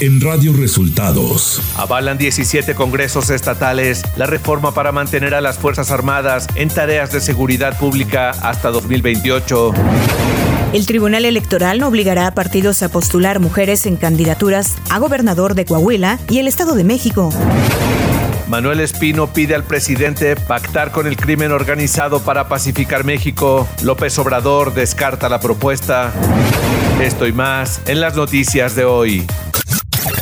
[0.00, 1.60] en Radio Resultados.
[1.76, 7.20] Avalan 17 congresos estatales la reforma para mantener a las Fuerzas Armadas en tareas de
[7.20, 9.74] seguridad pública hasta 2028.
[10.72, 15.66] El Tribunal Electoral no obligará a partidos a postular mujeres en candidaturas a gobernador de
[15.66, 17.30] Coahuila y el Estado de México.
[18.48, 23.68] Manuel Espino pide al presidente pactar con el crimen organizado para pacificar México.
[23.82, 26.12] López Obrador descarta la propuesta.
[27.00, 29.26] Esto y más en las noticias de hoy.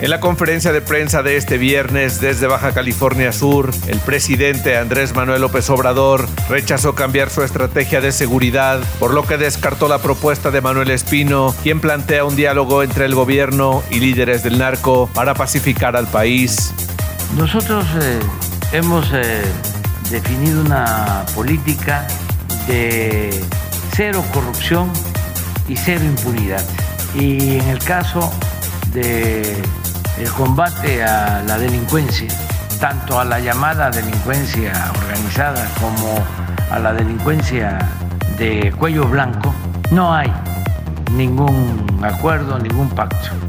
[0.00, 5.12] En la conferencia de prensa de este viernes desde Baja California Sur, el presidente Andrés
[5.12, 10.52] Manuel López Obrador rechazó cambiar su estrategia de seguridad, por lo que descartó la propuesta
[10.52, 15.34] de Manuel Espino, quien plantea un diálogo entre el gobierno y líderes del narco para
[15.34, 16.72] pacificar al país.
[17.36, 18.20] Nosotros eh,
[18.70, 19.42] hemos eh,
[20.10, 22.06] definido una política
[22.68, 23.30] de
[23.96, 24.92] cero corrupción
[25.68, 26.64] y cero impunidad.
[27.16, 28.32] Y en el caso
[28.92, 29.60] de
[30.18, 32.28] el combate a la delincuencia,
[32.80, 36.18] tanto a la llamada delincuencia organizada como
[36.70, 37.78] a la delincuencia
[38.36, 39.54] de cuello blanco,
[39.90, 40.32] no hay
[41.12, 43.47] ningún acuerdo, ningún pacto.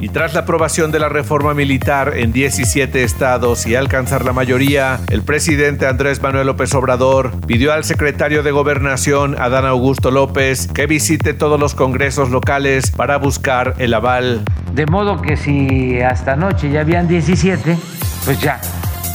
[0.00, 5.00] Y tras la aprobación de la reforma militar en 17 estados y alcanzar la mayoría,
[5.10, 10.86] el presidente Andrés Manuel López Obrador pidió al secretario de Gobernación, Adán Augusto López, que
[10.86, 14.44] visite todos los congresos locales para buscar el aval.
[14.74, 17.76] De modo que si hasta anoche ya habían 17,
[18.24, 18.60] pues ya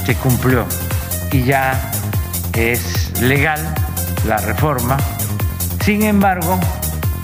[0.05, 0.65] se cumplió
[1.31, 1.91] y ya
[2.53, 3.59] es legal
[4.27, 4.97] la reforma.
[5.83, 6.59] Sin embargo,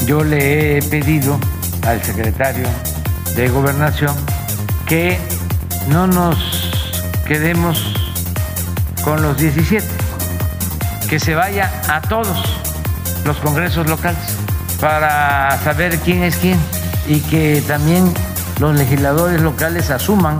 [0.05, 1.39] yo le he pedido
[1.85, 2.65] al secretario
[3.35, 4.15] de gobernación
[4.87, 5.19] que
[5.87, 6.37] no nos
[7.27, 7.93] quedemos
[9.03, 9.85] con los 17,
[11.09, 12.37] que se vaya a todos
[13.25, 14.37] los congresos locales
[14.79, 16.59] para saber quién es quién
[17.07, 18.13] y que también
[18.59, 20.37] los legisladores locales asuman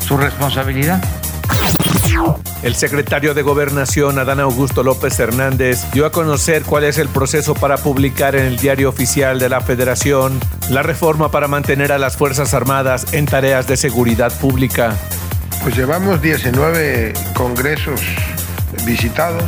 [0.00, 1.02] su responsabilidad.
[2.62, 7.54] El secretario de Gobernación, Adán Augusto López Hernández, dio a conocer cuál es el proceso
[7.54, 10.38] para publicar en el diario oficial de la Federación
[10.70, 14.96] la reforma para mantener a las Fuerzas Armadas en tareas de seguridad pública.
[15.64, 18.00] Pues llevamos 19 congresos
[18.86, 19.42] visitados.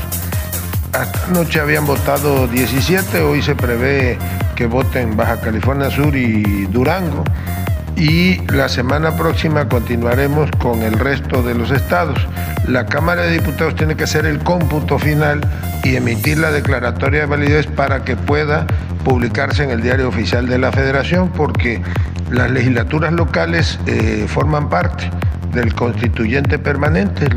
[0.93, 4.19] Hasta anoche habían votado 17, hoy se prevé
[4.57, 7.23] que voten Baja California Sur y Durango
[7.97, 12.19] y la semana próxima continuaremos con el resto de los estados.
[12.67, 15.41] La Cámara de Diputados tiene que hacer el cómputo final
[15.83, 18.67] y emitir la declaratoria de validez para que pueda
[19.05, 21.83] publicarse en el diario oficial de la Federación, porque
[22.31, 25.11] las legislaturas locales eh, forman parte
[25.53, 27.29] del constituyente permanente.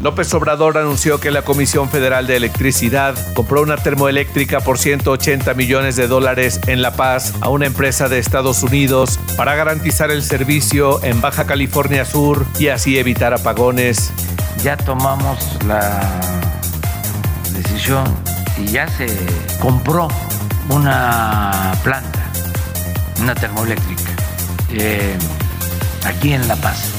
[0.00, 5.96] López Obrador anunció que la Comisión Federal de Electricidad compró una termoeléctrica por 180 millones
[5.96, 11.02] de dólares en La Paz a una empresa de Estados Unidos para garantizar el servicio
[11.02, 14.12] en Baja California Sur y así evitar apagones.
[14.62, 16.00] Ya tomamos la
[17.52, 18.04] decisión
[18.58, 19.06] y ya se
[19.60, 20.08] compró
[20.68, 22.30] una planta,
[23.20, 24.10] una termoeléctrica,
[24.70, 25.16] eh,
[26.04, 26.95] aquí en La Paz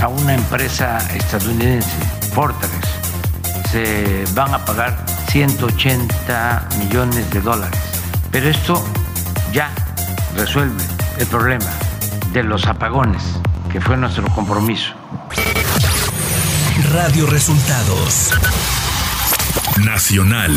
[0.00, 1.88] a una empresa estadounidense,
[2.34, 2.70] Fortress,
[3.70, 7.80] se van a pagar 180 millones de dólares.
[8.30, 8.84] Pero esto
[9.52, 9.70] ya
[10.36, 10.82] resuelve
[11.18, 11.70] el problema
[12.32, 13.22] de los apagones,
[13.70, 14.94] que fue nuestro compromiso.
[16.92, 18.32] Radio Resultados
[19.84, 20.52] Nacional.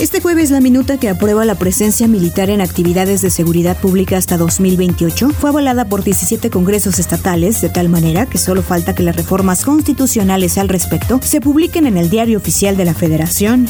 [0.00, 4.38] Este jueves la minuta que aprueba la presencia militar en actividades de seguridad pública hasta
[4.38, 9.14] 2028 fue avalada por 17 congresos estatales de tal manera que solo falta que las
[9.14, 13.68] reformas constitucionales al respecto se publiquen en el diario oficial de la Federación.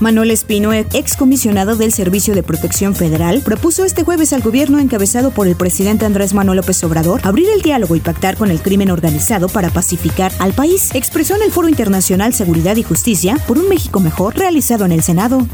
[0.00, 5.46] Manuel Espino, excomisionado del Servicio de Protección Federal, propuso este jueves al gobierno encabezado por
[5.46, 9.48] el presidente Andrés Manuel López Obrador abrir el diálogo y pactar con el crimen organizado
[9.48, 10.90] para pacificar al país.
[10.94, 15.02] Expresó en el Foro Internacional Seguridad y Justicia por un México Mejor realizado en el
[15.02, 15.46] Senado.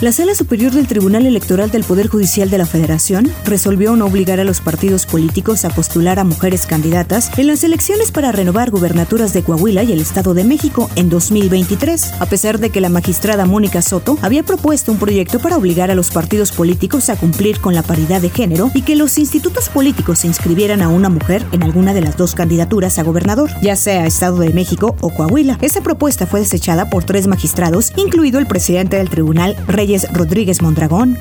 [0.00, 4.40] La Sala Superior del Tribunal Electoral del Poder Judicial de la Federación resolvió no obligar
[4.40, 9.32] a los partidos políticos a postular a mujeres candidatas en las elecciones para renovar gubernaturas
[9.32, 13.46] de Coahuila y el Estado de México en 2023, a pesar de que la magistrada
[13.46, 17.74] Mónica Soto había propuesto un proyecto para obligar a los partidos políticos a cumplir con
[17.74, 21.62] la paridad de género y que los institutos políticos se inscribieran a una mujer en
[21.62, 25.58] alguna de las dos candidaturas a gobernador, ya sea Estado de México o Coahuila.
[25.60, 31.18] Esa propuesta fue desechada por tres magistrados, incluido el presidente del tribunal, Reyes Rodríguez Mondragón.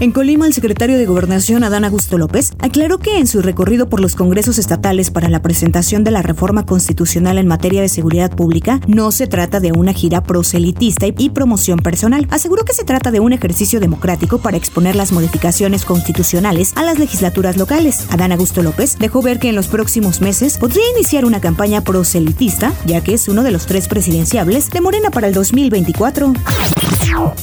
[0.00, 4.00] En Colima, el secretario de Gobernación, Adán Augusto López, aclaró que en su recorrido por
[4.00, 8.80] los congresos estatales para la presentación de la reforma constitucional en materia de seguridad pública,
[8.86, 12.26] no se trata de una gira proselitista y promoción personal.
[12.30, 16.98] Aseguró que se trata de un ejercicio democrático para exponer las modificaciones constitucionales a las
[16.98, 18.06] legislaturas locales.
[18.10, 22.72] Adán Augusto López dejó ver que en los próximos meses podría iniciar una campaña proselitista,
[22.86, 26.32] ya que es uno de los tres presidenciables de Morena para el 2024.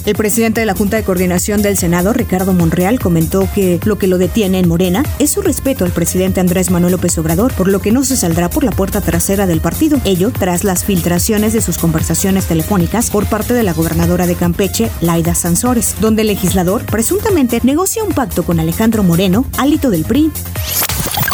[0.05, 4.07] El presidente de la Junta de Coordinación del Senado, Ricardo Monreal, comentó que lo que
[4.07, 7.79] lo detiene en Morena es su respeto al presidente Andrés Manuel López Obrador, por lo
[7.79, 9.99] que no se saldrá por la puerta trasera del partido.
[10.05, 14.89] Ello tras las filtraciones de sus conversaciones telefónicas por parte de la gobernadora de Campeche,
[15.01, 20.31] Laida Sansores, donde el legislador presuntamente negocia un pacto con Alejandro Moreno, alito del PRI.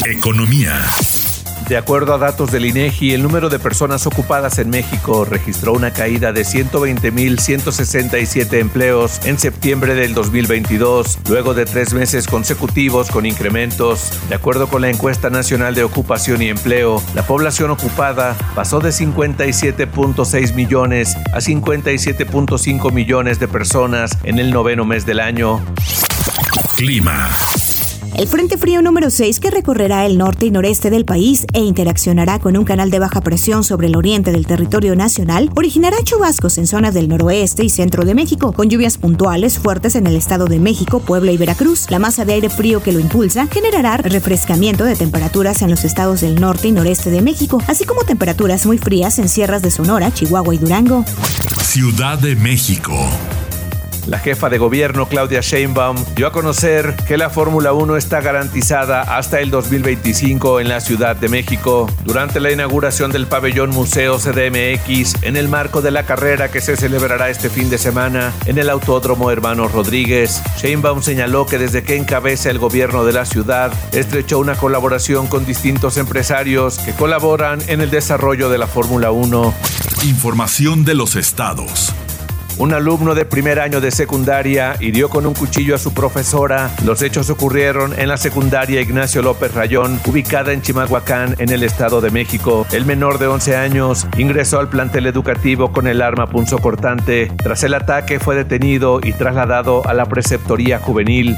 [0.06, 0.81] Economía.
[1.72, 5.94] De acuerdo a datos del INEGI, el número de personas ocupadas en México registró una
[5.94, 14.12] caída de 120.167 empleos en septiembre del 2022, luego de tres meses consecutivos con incrementos.
[14.28, 18.90] De acuerdo con la encuesta nacional de ocupación y empleo, la población ocupada pasó de
[18.90, 25.64] 57.6 millones a 57.5 millones de personas en el noveno mes del año.
[26.76, 27.30] Clima.
[28.13, 32.40] El Frente Frío número 6, que recorrerá el norte y noreste del país e interaccionará
[32.40, 36.68] con un canal de baja presión sobre el oriente del territorio nacional, originará chubascos en
[36.68, 40.60] zonas del noroeste y centro de México, con lluvias puntuales fuertes en el Estado de
[40.60, 41.90] México, Puebla y Veracruz.
[41.90, 46.22] La masa de aire frío que lo impulsa generará refrescamiento de temperaturas en los estados
[46.22, 50.13] del norte y noreste de México, así como temperaturas muy frías en sierras de Sonora,
[50.13, 51.06] Chihuahua y Durango.
[51.62, 52.94] Ciudad de México.
[54.07, 59.01] La jefa de gobierno Claudia Sheinbaum dio a conocer que la Fórmula 1 está garantizada
[59.01, 61.88] hasta el 2025 en la Ciudad de México.
[62.03, 66.75] Durante la inauguración del pabellón Museo CDMX en el marco de la carrera que se
[66.75, 71.95] celebrará este fin de semana en el Autódromo Hermanos Rodríguez, Sheinbaum señaló que desde que
[71.95, 77.81] encabeza el gobierno de la ciudad estrechó una colaboración con distintos empresarios que colaboran en
[77.81, 79.53] el desarrollo de la Fórmula 1.
[80.03, 81.94] Información de los estados.
[82.62, 86.69] Un alumno de primer año de secundaria hirió con un cuchillo a su profesora.
[86.86, 92.02] Los hechos ocurrieron en la secundaria Ignacio López Rayón, ubicada en Chimalhuacán, en el Estado
[92.02, 92.68] de México.
[92.72, 97.31] El menor de 11 años ingresó al plantel educativo con el arma punzocortante.
[97.36, 101.38] Tras el ataque fue detenido y trasladado a la preceptoría juvenil.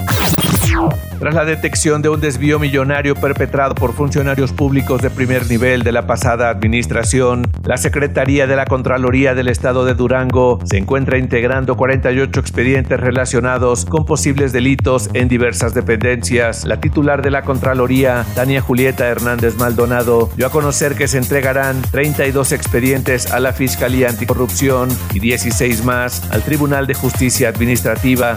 [1.20, 5.92] Tras la detección de un desvío millonario perpetrado por funcionarios públicos de primer nivel de
[5.92, 11.78] la pasada administración, la Secretaría de la Contraloría del Estado de Durango se encuentra integrando
[11.78, 16.66] 48 expedientes relacionados con posibles delitos en diversas dependencias.
[16.66, 21.82] La titular de la Contraloría, Tania Julieta Hernández Maldonado, dio a conocer que se entregarán
[21.92, 28.36] 32 expedientes a la Fiscalía Anticorrupción y 16 más al Tribunal de Justicia Administrativa.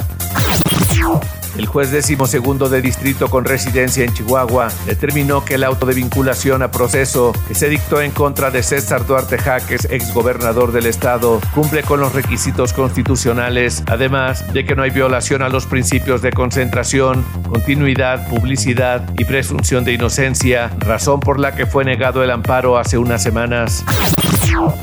[1.59, 5.95] El juez décimo segundo de distrito con residencia en Chihuahua determinó que el auto de
[5.95, 11.41] vinculación a proceso que se dictó en contra de César Duarte Jaques, exgobernador del estado,
[11.55, 16.33] cumple con los requisitos constitucionales, además de que no hay violación a los principios de
[16.33, 22.77] concentración, continuidad, publicidad y presunción de inocencia, razón por la que fue negado el amparo
[22.77, 23.85] hace unas semanas.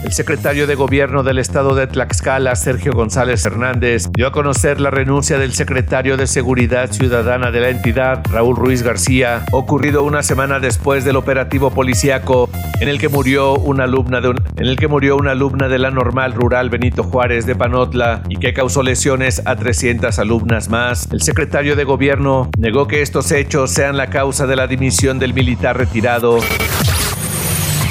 [0.03, 4.92] El secretario de Gobierno del estado de Tlaxcala, Sergio González Hernández, dio a conocer la
[4.92, 10.60] renuncia del secretario de Seguridad Ciudadana de la entidad, Raúl Ruiz García, ocurrido una semana
[10.60, 12.50] después del operativo policiaco
[12.82, 15.89] en el que murió una alumna de en el que murió una alumna de la
[15.89, 21.12] normal rural Benito Juárez de Panotla y que causó lesiones a 300 alumnas más.
[21.12, 25.34] El secretario de Gobierno negó que estos hechos sean la causa de la dimisión del
[25.34, 26.39] militar retirado.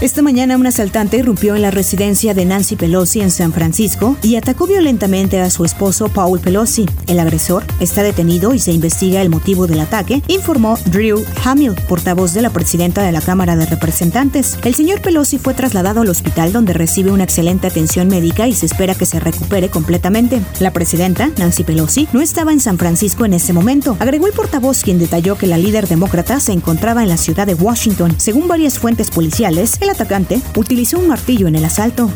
[0.00, 4.36] Esta mañana un asaltante irrumpió en la residencia de Nancy Pelosi en San Francisco y
[4.36, 6.86] atacó violentamente a su esposo Paul Pelosi.
[7.08, 12.32] El agresor está detenido y se investiga el motivo del ataque, informó Drew Hamill, portavoz
[12.32, 14.56] de la presidenta de la Cámara de Representantes.
[14.62, 18.66] El señor Pelosi fue trasladado al hospital donde recibe una excelente atención médica y se
[18.66, 20.40] espera que se recupere completamente.
[20.60, 24.84] La presidenta, Nancy Pelosi, no estaba en San Francisco en ese momento, agregó el portavoz
[24.84, 28.14] quien detalló que la líder demócrata se encontraba en la ciudad de Washington.
[28.16, 32.10] Según varias fuentes policiales, El atacante utilizó un martillo en el asalto.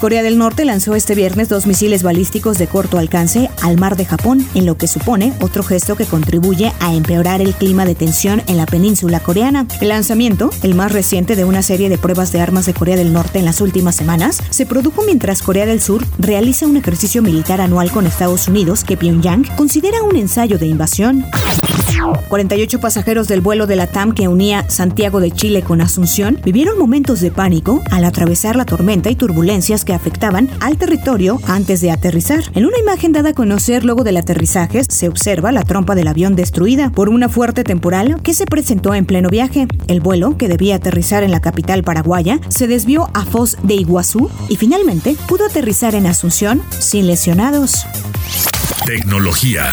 [0.00, 4.04] Corea del Norte lanzó este viernes dos misiles balísticos de corto alcance al mar de
[4.04, 8.42] Japón, en lo que supone otro gesto que contribuye a empeorar el clima de tensión
[8.48, 9.68] en la península coreana.
[9.80, 13.12] El lanzamiento, el más reciente de una serie de pruebas de armas de Corea del
[13.12, 17.60] Norte en las últimas semanas, se produjo mientras Corea del Sur realiza un ejercicio militar
[17.60, 21.24] anual con Estados Unidos que Pyongyang considera un ensayo de invasión.
[22.28, 26.78] 48 pasajeros del vuelo de la TAM que unía Santiago de Chile con Asunción vivieron
[26.78, 31.90] momentos de pánico al atravesar la tormenta y turbulencias que afectaban al territorio antes de
[31.90, 32.42] aterrizar.
[32.54, 36.36] En una imagen dada a conocer luego del aterrizaje se observa la trompa del avión
[36.36, 39.66] destruida por una fuerte temporal que se presentó en pleno viaje.
[39.88, 44.30] El vuelo, que debía aterrizar en la capital paraguaya, se desvió a Foz de Iguazú
[44.48, 47.84] y finalmente pudo aterrizar en Asunción sin lesionados.
[48.86, 49.66] Tecnología.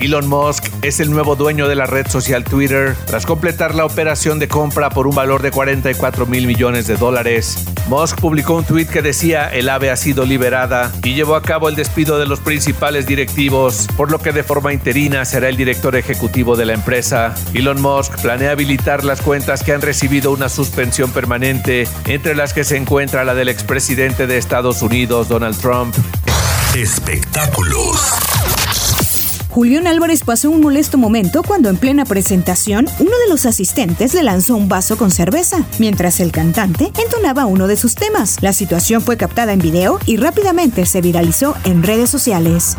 [0.00, 4.38] Elon Musk es el nuevo dueño de la red social Twitter tras completar la operación
[4.38, 7.66] de compra por un valor de 44 mil millones de dólares.
[7.88, 11.68] Musk publicó un tweet que decía el ave ha sido liberada y llevó a cabo
[11.68, 15.94] el despido de los principales directivos, por lo que de forma interina será el director
[15.94, 17.34] ejecutivo de la empresa.
[17.52, 22.64] Elon Musk planea habilitar las cuentas que han recibido una suspensión permanente, entre las que
[22.64, 25.94] se encuentra la del expresidente de Estados Unidos, Donald Trump.
[26.74, 28.19] Espectáculos.
[29.50, 34.22] Julián Álvarez pasó un molesto momento cuando en plena presentación uno de los asistentes le
[34.22, 38.38] lanzó un vaso con cerveza, mientras el cantante entonaba uno de sus temas.
[38.42, 42.76] La situación fue captada en video y rápidamente se viralizó en redes sociales.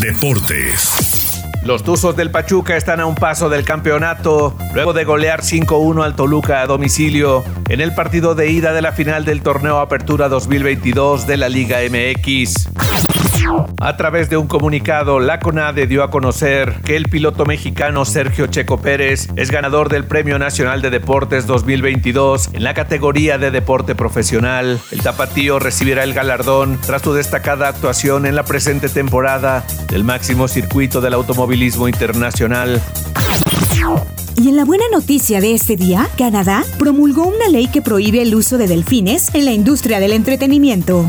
[0.00, 1.42] Deportes.
[1.64, 6.16] Los Tuzos del Pachuca están a un paso del campeonato luego de golear 5-1 al
[6.16, 11.26] Toluca a domicilio en el partido de ida de la final del torneo Apertura 2022
[11.26, 12.68] de la Liga MX.
[13.80, 18.46] A través de un comunicado, la CONADE dio a conocer que el piloto mexicano Sergio
[18.46, 23.94] Checo Pérez es ganador del Premio Nacional de Deportes 2022 en la categoría de deporte
[23.94, 24.80] profesional.
[24.90, 30.48] El tapatío recibirá el galardón tras su destacada actuación en la presente temporada del máximo
[30.48, 32.80] circuito del automovilismo internacional.
[34.36, 38.34] Y en la buena noticia de este día, Canadá promulgó una ley que prohíbe el
[38.34, 41.08] uso de delfines en la industria del entretenimiento.